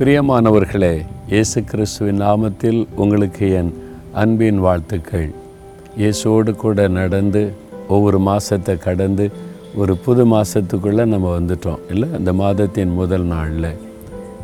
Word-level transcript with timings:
பிரியமானவர்களே 0.00 1.06
இயேசு 1.28 1.64
கிறிஸ்துவின் 1.64 2.20
நாமத்தில் 2.20 2.86
உங்களுக்கு 2.96 3.50
என் 3.50 3.74
அன்பின் 4.12 4.58
வாழ்த்துக்கள். 4.58 5.30
இயேசுவோடு 5.96 6.56
கூட 6.56 6.88
நடந்து 6.88 7.52
ஒவ்வொரு 7.88 8.18
மாதத்தை 8.18 8.78
கடந்து 8.78 9.30
ஒரு 9.74 9.96
புது 9.96 10.24
மாதத்துக்குள்ளே 10.26 11.04
நம்ம 11.04 11.38
வந்துட்டோம். 11.38 11.78
இல்லை 11.90 12.08
இந்த 12.18 12.32
மாதத்தின் 12.32 12.92
முதல் 12.92 13.22
நாளில். 13.22 13.76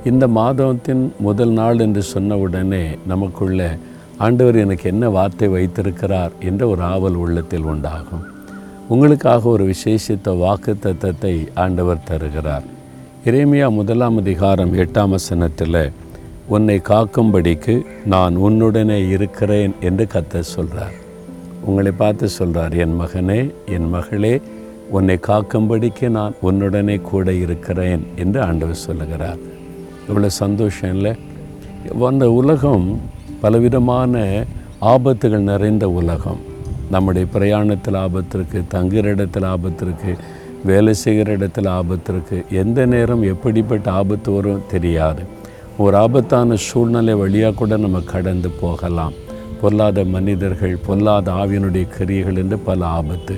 இந்த 0.04 0.28
மாதத்தின் 0.28 1.12
முதல் 1.18 1.50
நாள் 1.50 1.78
என்று 1.78 2.02
சொன்ன 2.02 2.36
உடனே 2.36 2.84
நமக்குள்ள 3.06 3.78
ஆண்டவர் 4.16 4.56
எனக்கு 4.56 4.88
என்ன 4.88 5.08
வார்த்தை 5.08 5.48
வைத்திருக்கிறார் 5.48 6.32
என்ற 6.40 6.68
ஒரு 6.68 6.82
ஆவல் 6.82 7.14
உள்ளத்தில் 7.14 7.62
உண்டாகும். 7.62 8.24
உங்களுக்காக 8.88 9.48
ஒரு 9.48 9.74
விசேஷித்த 9.74 10.38
வாக்கு 10.38 10.76
தத்தத்தை 10.82 11.48
ஆண்டவர் 11.54 12.08
தருகிறார். 12.12 12.74
இறைமையா 13.28 13.68
முதலாம் 13.70 14.16
அதிகாரம் 14.16 14.72
எட்டாம் 14.74 15.08
வசனத்தில் 15.08 15.78
உன்னை 16.46 16.76
காக்கும்படிக்கு 16.88 17.74
நான் 18.04 18.36
உன்னுடனே 18.36 19.08
இருக்கிறேன் 19.08 19.72
என்று 19.80 20.04
கத்த 20.12 20.40
சொல்கிறார் 20.40 20.94
உங்களை 21.64 21.92
பார்த்து 21.92 22.28
சொல்கிறார் 22.28 22.74
என் 22.74 22.94
மகனே 23.00 23.38
என் 23.66 23.88
மகளே 23.88 24.32
உன்னை 24.90 25.18
காக்கும்படிக்கு 25.26 26.08
நான் 26.08 26.36
உன்னுடனே 26.42 27.00
கூட 27.00 27.32
இருக்கிறேன் 27.32 28.06
என்று 28.16 28.40
ஆண்டவர் 28.42 28.84
சொல்லுகிறார். 28.86 29.40
இவ்வளோ 30.08 30.26
சந்தோஷம் 30.26 30.94
இல்லை? 30.94 31.14
அந்த 32.00 32.30
உலகம் 32.30 33.00
பலவிதமான 33.40 34.44
ஆபத்துகள் 34.80 35.50
நிறைந்த 35.52 35.90
உலகம். 35.90 36.40
நம்முடைய 36.90 37.26
பிரயாணத்தில் 37.34 38.02
ஆபத்து 38.06 38.38
இருக்குது 38.38 38.72
தங்குற 38.74 39.04
இடத்தில் 39.16 39.50
ஆபத்து 39.54 39.86
இருக்குது 39.86 40.34
வேலை 40.70 40.92
செய்கிற 41.04 41.28
இடத்துல 41.36 41.68
ஆபத்து 41.80 42.10
இருக்குது 42.12 42.46
எந்த 42.62 42.78
நேரம் 42.92 43.22
எப்படிப்பட்ட 43.32 43.86
ஆபத்து 44.00 44.30
வரும் 44.36 44.66
தெரியாது. 44.72 45.22
ஒரு 45.84 45.94
ஆபத்தான 46.04 46.56
சூழ்நிலை 46.66 47.14
வழியாக 47.22 47.56
கூட 47.60 47.76
நம்ம 47.84 47.98
கடந்து 48.12 48.50
போகலாம். 48.62 49.16
பொல்லாத 49.60 50.04
மனிதர்கள் 50.14 50.74
பொல்லாத 50.86 51.26
ஆவியனுடைய 51.42 51.84
கிரியைகள் 51.96 52.40
என்று 52.42 52.58
பல 52.68 52.80
ஆபத்து. 52.98 53.36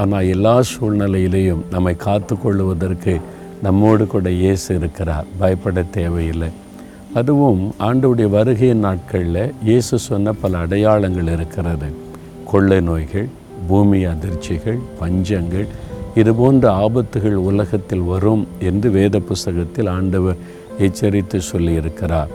ஆனால் 0.00 0.28
எல்லா 0.34 0.54
சூழ்நிலையிலையும் 0.72 1.62
நம்மை 1.74 1.94
காத்து 2.06 2.34
கொள்ளுவதற்கு 2.38 3.14
நம்மோடு 3.66 4.04
கூட 4.14 4.28
இயேசு 4.42 4.68
இருக்கிறார். 4.78 5.28
பயப்பட 5.40 5.82
தேவையில்லை. 5.98 6.50
அதுவும் 7.18 7.62
ஆண்டவுடைய 7.88 8.28
வருகையின் 8.36 8.84
நாட்களில் 8.86 9.42
இயேசு 9.68 9.94
சொன்ன 10.08 10.32
பல 10.42 10.58
அடையாளங்கள் 10.64 11.30
இருக்கிறது. 11.36 11.88
கொள்ளை 12.50 12.80
நோய்கள் 12.88 13.28
பூமி 13.68 14.00
அதிர்ச்சிகள் 14.12 14.80
பஞ்சங்கள் 15.00 15.68
இதுபோன்ற 16.18 16.64
ஆபத்துகள் 16.72 17.38
உலகத்தில் 17.48 18.04
வரும் 18.12 18.46
என்று 18.58 18.90
வேத 18.90 19.18
புஸ்தகத்தில் 19.18 19.86
ஆண்டவர் 19.86 20.36
எச்சரித்து 20.78 21.40
சொல்லியிருக்கிறார். 21.52 22.30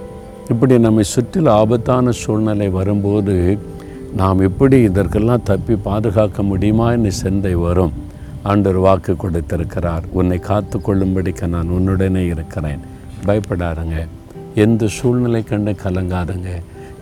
இப்படி 0.50 0.80
நம்மை 0.80 1.04
சுற்றில் 1.04 1.46
ஆபத்தான 1.46 2.12
சூழ்நிலை 2.12 2.70
வரும்போது 2.70 3.58
நாம் 4.16 4.40
எப்படி 4.40 4.78
இதற்கெல்லாம் 4.82 5.44
தப்பி 5.44 5.76
பாதுகாக்க 5.76 6.44
முடியுமா 6.44 6.92
என்று 6.92 7.12
சிந்தை 7.12 7.56
வரும். 7.56 7.94
ஆண்டவர் 8.44 8.80
வாக்கு 8.80 9.16
கொடுத்திருக்கிறார். 9.16 10.04
உன்னை 10.12 10.38
காத்து 10.40 10.80
கொள்ளும்படிக்கு 10.80 11.48
நான் 11.48 11.70
உன்னுடனே 11.70 12.26
இருக்கிறேன். 12.26 12.80
பயப்படாருங்க. 13.26 14.08
எந்த 14.56 14.88
சூழ்நிலை 14.88 15.44
கண்டு 15.44 15.72
கலங்காதுங்க. 15.72 16.50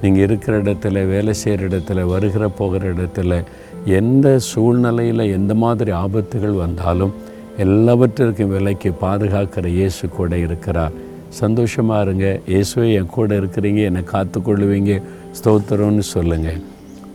நீங்கள் 0.02 0.24
இருக்கிற 0.24 0.62
இடத்துல 0.62 1.08
வேலை 1.08 1.34
செய்கிற 1.34 1.68
இடத்துல 1.68 2.04
வருகிற 2.04 2.50
போகிற 2.50 2.94
இடத்துல 2.94 3.44
எந்த 3.86 4.40
சூழ்நிலையில் 4.40 5.20
எந்த 5.20 5.54
மாதிரி 5.54 5.92
ஆபத்துகள் 5.92 6.56
வந்தாலும் 6.56 7.14
எல்லாவற்றிற்கும் 7.58 8.50
விலைக்கு 8.50 8.94
பாதுகாக்கிற 9.02 9.66
இயேசு 9.68 10.10
கூட 10.10 10.38
இருக்கிறார். 10.38 10.92
சந்தோஷமாக 11.30 12.02
இருங்க. 12.02 12.40
இயேசுவே 12.48 12.94
என் 12.94 13.06
கூட 13.06 13.40
இருக்கிறீங்க. 13.40 13.84
என்னை 13.84 14.04
காத்துக்கொள்ளுவீங்க. 14.14 15.02
ஸ்தோத்திரம்னு 15.40 16.00
சொல்லுங்கள் 16.00 16.62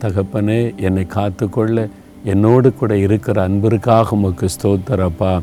தகப்பனே 0.01 0.75
என்னை 0.77 1.05
காத்துக்கொள்ள 1.09 1.89
என்னோடு 2.23 2.73
கூட 2.73 2.97
இருக்கிற 2.97 3.43
அன்பிற்காக 3.43 4.15
உமக்கு 4.15 4.47
ஸ்தோத்திரப்பா 4.47 5.39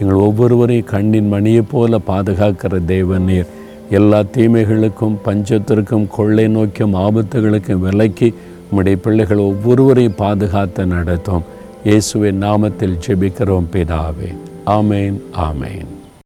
எங்கள் 0.00 0.16
ஒவ்வொருவரையும் 0.16 0.84
கண்ணின் 0.84 1.32
மணியைப் 1.32 1.68
போல 1.70 1.98
பாதுகாக்கிற 2.06 2.80
தேவநீர் 2.86 3.46
எல்லா 3.90 4.22
தீமைகளுக்கும் 4.36 5.16
பஞ்சத்திற்கும் 5.24 6.06
கொள்ளை 6.08 6.48
நோக்கியும் 6.48 6.94
ஆபத்துகளுக்கும் 6.94 7.80
விலக்கி 7.80 8.34
உம்முடைய 8.70 8.96
பிள்ளைகள் 8.96 9.36
ஒவ்வொருவரையும் 9.36 10.14
பாதுகாத்து 10.14 10.86
நடத்தும். 10.86 11.42
இயேசுவின் 11.84 12.42
நாமத்தில் 12.42 12.98
ஜெபிக்கிறோம் 13.06 13.66
பிதாவே. 13.72 14.36
ஆமேன் 14.66 15.20
ஆமேன். 15.32 15.97